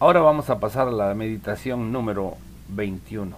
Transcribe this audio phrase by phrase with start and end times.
[0.00, 2.36] Ahora vamos a pasar a la meditación número
[2.68, 3.34] 21.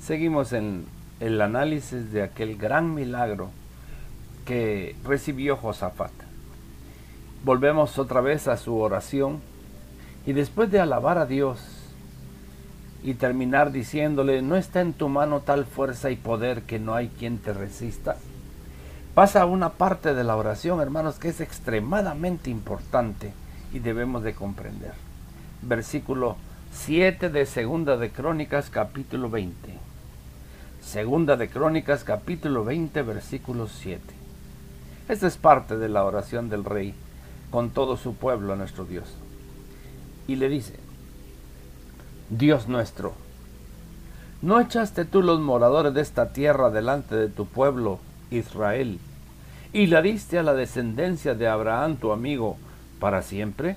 [0.00, 0.86] Seguimos en
[1.20, 3.50] el análisis de aquel gran milagro
[4.46, 6.10] que recibió Josafat.
[7.44, 9.42] Volvemos otra vez a su oración
[10.24, 11.60] y después de alabar a Dios
[13.02, 17.08] y terminar diciéndole, no está en tu mano tal fuerza y poder que no hay
[17.08, 18.16] quien te resista,
[19.14, 23.34] pasa a una parte de la oración, hermanos, que es extremadamente importante
[23.74, 25.13] y debemos de comprender.
[25.66, 26.36] Versículo
[26.72, 29.54] 7 de Segunda de Crónicas, capítulo 20.
[30.82, 34.02] Segunda de Crónicas, capítulo 20, versículo 7.
[35.08, 36.94] Esta es parte de la oración del rey
[37.50, 39.14] con todo su pueblo a nuestro Dios.
[40.28, 40.74] Y le dice,
[42.28, 43.14] Dios nuestro,
[44.42, 48.98] ¿no echaste tú los moradores de esta tierra delante de tu pueblo, Israel,
[49.72, 52.58] y la diste a la descendencia de Abraham, tu amigo,
[53.00, 53.76] para siempre?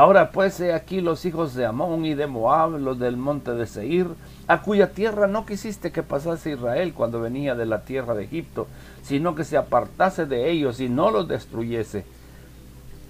[0.00, 3.66] Ahora pues he aquí los hijos de Amón y de Moab, los del monte de
[3.66, 4.06] Seir,
[4.48, 8.66] a cuya tierra no quisiste que pasase Israel cuando venía de la tierra de Egipto,
[9.02, 12.06] sino que se apartase de ellos y no los destruyese.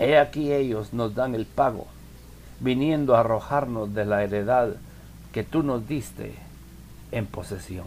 [0.00, 1.86] He aquí ellos nos dan el pago,
[2.58, 4.70] viniendo a arrojarnos de la heredad
[5.30, 6.34] que tú nos diste
[7.12, 7.86] en posesión.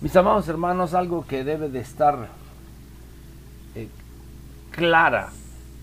[0.00, 2.26] Mis amados hermanos, algo que debe de estar
[3.76, 3.86] eh,
[4.72, 5.28] clara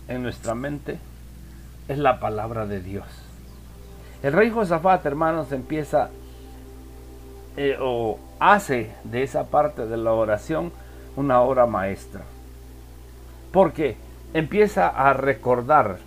[0.07, 0.99] en nuestra mente
[1.87, 3.05] es la palabra de Dios.
[4.23, 6.09] El rey Josafat, hermanos, empieza
[7.55, 10.71] eh, o hace de esa parte de la oración
[11.15, 12.21] una obra maestra.
[13.51, 13.97] Porque
[14.33, 15.99] empieza a recordar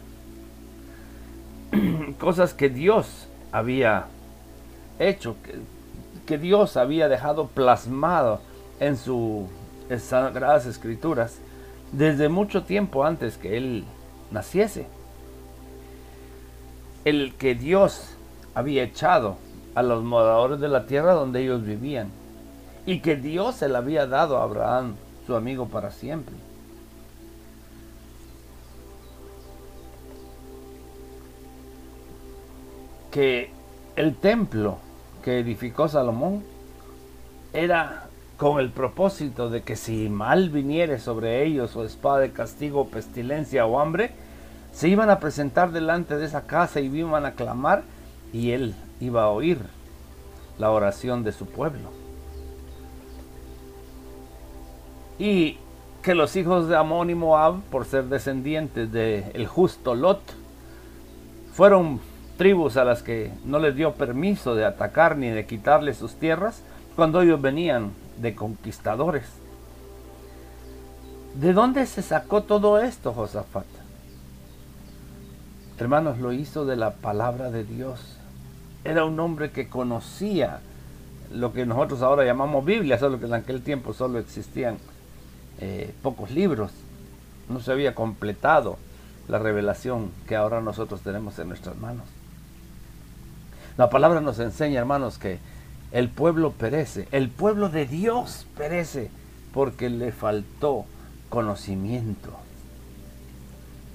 [2.19, 4.06] cosas que Dios había
[4.99, 5.55] hecho, que,
[6.27, 8.41] que Dios había dejado plasmado
[8.81, 9.47] en sus
[9.99, 11.39] sagradas escrituras
[11.93, 13.84] desde mucho tiempo antes que él
[14.31, 14.87] naciese.
[17.05, 18.15] El que Dios
[18.55, 19.37] había echado
[19.75, 22.11] a los moradores de la tierra donde ellos vivían
[22.87, 24.97] y que Dios se le había dado a Abraham,
[25.27, 26.34] su amigo para siempre.
[33.11, 33.51] Que
[33.97, 34.78] el templo
[35.25, 36.45] que edificó Salomón
[37.53, 38.09] era
[38.41, 43.67] con el propósito de que si mal viniere sobre ellos o espada de castigo, pestilencia
[43.67, 44.12] o hambre,
[44.73, 47.83] se iban a presentar delante de esa casa y iban a clamar
[48.33, 49.59] y él iba a oír
[50.59, 51.91] la oración de su pueblo.
[55.19, 55.59] Y
[56.03, 60.22] que los hijos de Amón y Moab, por ser descendientes del justo Lot,
[61.53, 62.01] fueron
[62.39, 66.62] tribus a las que no les dio permiso de atacar ni de quitarles sus tierras
[66.97, 69.25] cuando ellos venían de conquistadores.
[71.35, 73.67] ¿De dónde se sacó todo esto, Josafat?
[75.79, 78.01] Hermanos, lo hizo de la palabra de Dios.
[78.85, 80.61] Era un hombre que conocía
[81.33, 84.79] lo que nosotros ahora llamamos Biblia, solo que en aquel tiempo solo existían
[85.61, 86.73] eh, pocos libros.
[87.49, 88.77] No se había completado
[89.29, 92.05] la revelación que ahora nosotros tenemos en nuestras manos.
[93.77, 95.39] La palabra nos enseña, hermanos, que
[95.93, 99.11] el pueblo perece, el pueblo de Dios perece
[99.53, 100.84] porque le faltó
[101.28, 102.31] conocimiento.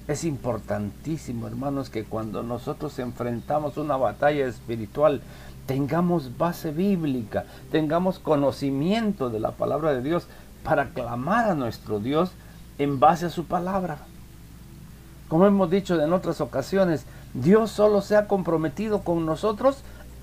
[0.07, 5.21] Es importantísimo, hermanos, que cuando nosotros enfrentamos una batalla espiritual,
[5.65, 10.27] tengamos base bíblica, tengamos conocimiento de la palabra de Dios
[10.63, 12.31] para clamar a nuestro Dios
[12.77, 13.97] en base a su palabra.
[15.27, 19.79] Como hemos dicho en otras ocasiones, Dios solo se ha comprometido con nosotros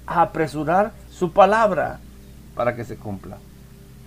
[0.06, 2.00] a apresurar su palabra
[2.54, 3.38] para que se cumpla.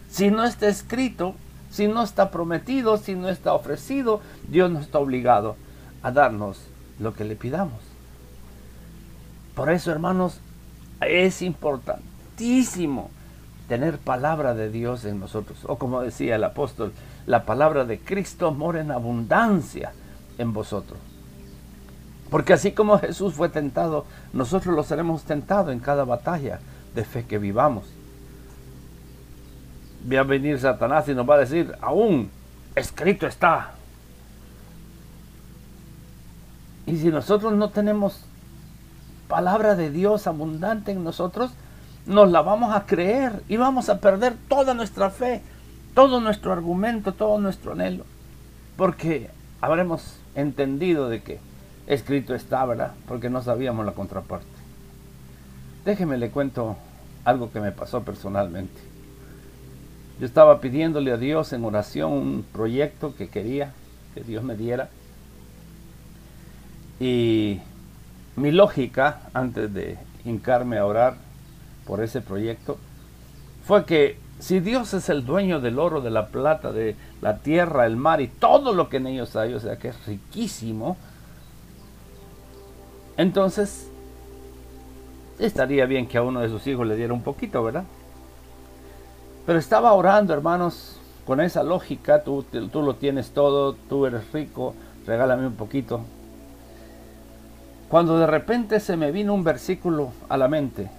[0.09, 1.35] Si no está escrito,
[1.69, 5.55] si no está prometido, si no está ofrecido, Dios no está obligado
[6.03, 6.59] a darnos
[6.99, 7.79] lo que le pidamos.
[9.55, 10.39] Por eso, hermanos,
[11.01, 13.09] es importantísimo
[13.67, 15.59] tener palabra de Dios en nosotros.
[15.65, 16.93] O como decía el apóstol,
[17.25, 19.93] la palabra de Cristo mora en abundancia
[20.37, 20.99] en vosotros.
[22.29, 26.59] Porque así como Jesús fue tentado, nosotros lo seremos tentados en cada batalla
[26.95, 27.86] de fe que vivamos.
[30.12, 32.30] Va a venir Satanás y nos va a decir, aún
[32.75, 33.71] escrito está.
[36.86, 38.21] Y si nosotros no tenemos
[39.27, 41.51] palabra de Dios abundante en nosotros,
[42.06, 45.41] nos la vamos a creer y vamos a perder toda nuestra fe,
[45.95, 48.06] todo nuestro argumento, todo nuestro anhelo,
[48.77, 49.30] porque
[49.62, 51.39] habremos entendido de que
[51.88, 52.91] escrito está, ¿verdad?
[53.07, 54.45] Porque no sabíamos la contraparte.
[55.86, 56.77] Déjeme le cuento
[57.25, 58.80] algo que me pasó personalmente.
[60.19, 63.74] Yo estaba pidiéndole a Dios en oración un proyecto que quería
[64.13, 64.89] que Dios me diera.
[67.00, 67.60] Y
[68.38, 71.18] mi lógica, antes de hincarme a orar
[71.86, 72.77] por ese proyecto,
[73.66, 77.86] fue que si Dios es el dueño del oro, de la plata, de la tierra,
[77.86, 80.98] el mar y todo lo que en ellos hay, o sea que es riquísimo,
[83.18, 83.89] entonces
[85.39, 87.83] estaría bien que a uno de sus hijos le diera un poquito, ¿verdad?
[89.45, 94.73] Pero estaba orando, hermanos, con esa lógica, tú, tú lo tienes todo, tú eres rico,
[95.05, 96.01] regálame un poquito.
[97.89, 100.89] Cuando de repente se me vino un versículo a la mente,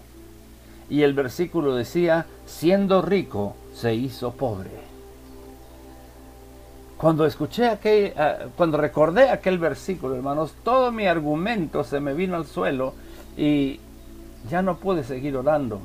[0.88, 4.70] y el versículo decía, siendo rico, se hizo pobre.
[6.96, 12.36] Cuando escuché aquel, ah, cuando recordé aquel versículo, hermanos, todo mi argumento se me vino
[12.36, 12.94] al suelo
[13.36, 13.80] y
[14.48, 15.81] ya no pude seguir orando.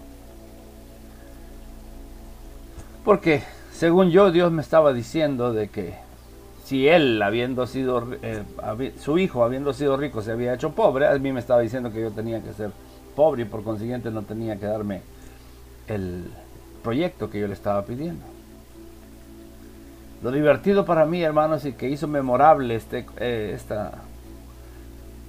[3.04, 5.96] Porque, según yo, Dios me estaba diciendo de que
[6.66, 8.44] si él, habiendo sido, eh,
[9.00, 12.02] su hijo, habiendo sido rico, se había hecho pobre, a mí me estaba diciendo que
[12.02, 12.72] yo tenía que ser
[13.16, 15.02] pobre y por consiguiente no tenía que darme
[15.88, 16.32] el
[16.84, 18.24] proyecto que yo le estaba pidiendo.
[20.22, 24.04] Lo divertido para mí, hermanos, y que hizo memorable este, eh, esta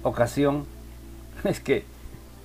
[0.03, 0.65] ocasión,
[1.43, 1.85] es que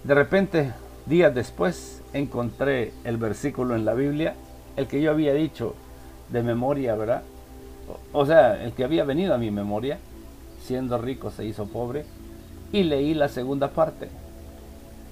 [0.08, 0.72] de repente,
[1.04, 4.36] días después, encontré el versículo en la Biblia
[4.76, 5.74] el que yo había dicho
[6.30, 7.24] de memoria, ¿verdad?
[8.14, 9.98] O, sea, el que había venido a mi memoria,
[10.62, 12.06] siendo rico se hizo pobre,
[12.72, 14.08] y leí la segunda parte.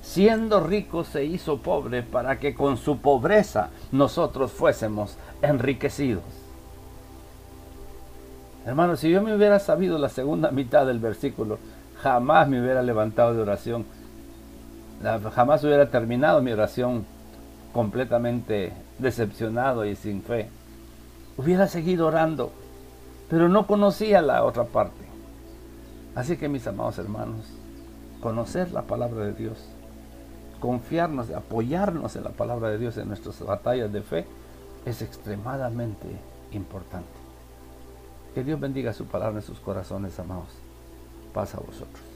[0.01, 6.25] Siendo rico se hizo pobre para que con su pobreza nosotros fuésemos enriquecidos.
[8.65, 11.59] Hermano, si yo me hubiera sabido la segunda mitad del versículo,
[12.01, 13.85] jamás me hubiera levantado de oración.
[15.03, 17.05] Jamás hubiera terminado mi oración
[17.73, 20.49] completamente decepcionado y sin fe.
[21.37, 22.51] Hubiera seguido orando,
[23.29, 25.05] pero no conocía la otra parte.
[26.15, 27.47] Así que mis amados hermanos,
[28.23, 29.59] conocer la palabra de Dios,
[30.61, 34.27] confiarnos, apoyarnos en la palabra de Dios en nuestras batallas de fe
[34.87, 36.07] es extremadamente
[36.53, 37.07] importante.
[38.35, 40.49] Que Dios bendiga su palabra en sus corazones, amados.
[41.35, 42.16] Pasa a vosotros.